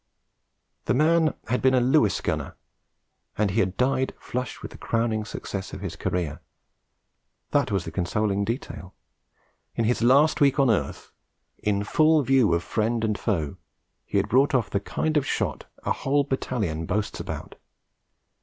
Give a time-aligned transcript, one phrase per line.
[0.85, 2.55] The man had been a Lewis gunner,
[3.37, 6.41] and he had died flushed with the crowning success of his career.
[7.51, 8.95] That was the consoling detail:
[9.75, 11.11] in his last week on earth,
[11.59, 13.57] in full view of friend and foe,
[14.03, 17.53] he had brought off the kind of shot a whole battalion boasts about.